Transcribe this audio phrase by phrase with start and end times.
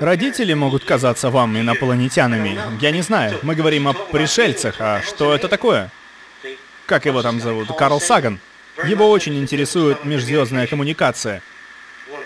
[0.00, 2.58] Родители могут казаться вам инопланетянами.
[2.80, 3.38] Я не знаю.
[3.42, 4.76] Мы говорим о пришельцах.
[4.80, 5.90] А что это такое?
[6.86, 7.68] Как его там зовут?
[7.76, 8.40] Карл Саган.
[8.84, 11.42] Его очень интересует межзвездная коммуникация.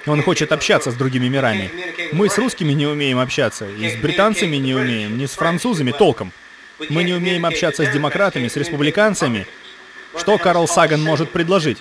[0.07, 1.71] Он хочет общаться с другими мирами.
[2.13, 6.33] Мы с русскими не умеем общаться, и с британцами не умеем, ни с французами толком.
[6.89, 9.47] Мы не умеем общаться с демократами, с республиканцами.
[10.17, 11.79] Что Карл Саган может предложить?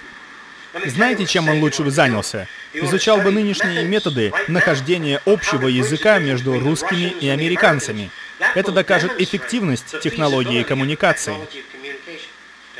[0.86, 2.48] Знаете, чем он лучше бы занялся?
[2.74, 8.12] Изучал бы нынешние методы нахождения общего языка между русскими и американцами.
[8.56, 11.36] Это докажет эффективность технологии коммуникации.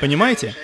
[0.00, 0.54] Понимаете?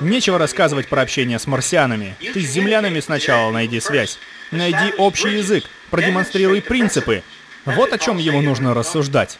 [0.00, 2.16] Нечего рассказывать про общение с марсианами.
[2.18, 4.18] Ты с землянами сначала найди связь.
[4.50, 7.22] Найди общий язык, продемонстрируй принципы.
[7.64, 9.38] Вот о чем ему нужно рассуждать.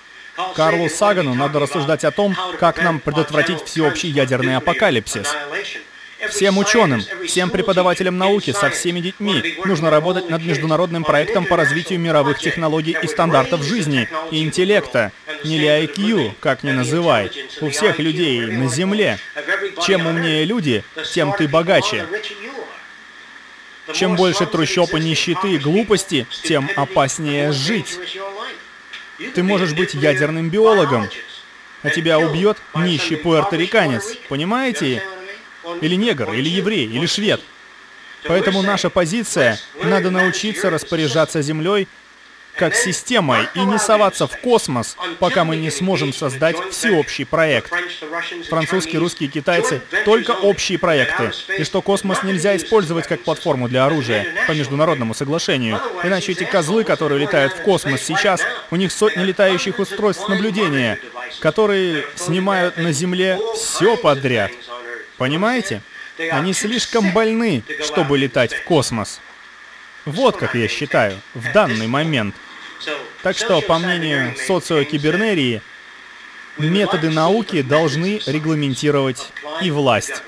[0.55, 5.35] Карлу Сагану надо рассуждать о том, как нам предотвратить всеобщий ядерный апокалипсис.
[6.31, 12.01] Всем ученым, всем преподавателям науки, со всеми детьми нужно работать над международным проектом по развитию
[12.01, 15.13] мировых технологий и стандартов жизни и интеллекта.
[15.45, 17.31] Или IQ, как ни называй.
[17.61, 19.19] У всех людей на Земле.
[19.85, 22.07] Чем умнее люди, тем ты богаче.
[23.93, 27.99] Чем больше трущоб и нищеты и глупости, тем опаснее жить.
[29.35, 31.09] Ты можешь быть ядерным биологом,
[31.83, 34.17] а тебя убьет нищий пуэрториканец.
[34.29, 35.03] Понимаете?
[35.81, 37.41] Или негр, или еврей, или швед.
[38.25, 41.89] Поэтому наша позиция— надо научиться распоряжаться землей
[42.57, 47.71] как системой и не соваться в космос, пока мы не сможем создать всеобщий проект.
[48.49, 51.33] Французские, русские, китайцы— только общие проекты.
[51.59, 55.81] И что космос нельзя использовать как платформу для оружия по международному соглашению.
[56.03, 60.99] Иначе эти козлы, которые летают в космос сейчас, у них сотни летающих устройств наблюдения,
[61.41, 64.51] которые снимают на Земле все подряд.
[65.17, 65.83] Понимаете?
[66.31, 69.21] Они слишком больны, чтобы летать в космос.
[70.05, 72.35] Вот как я считаю, в данный момент.
[73.23, 75.63] Так что, по мнению социокибернерии,
[76.59, 80.23] методы науки должны регламентировать и власть.